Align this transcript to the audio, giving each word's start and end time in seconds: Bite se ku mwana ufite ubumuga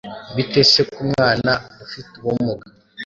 Bite 0.35 0.61
se 0.71 0.81
ku 0.93 0.99
mwana 1.09 1.51
ufite 1.85 2.11
ubumuga 2.19 2.65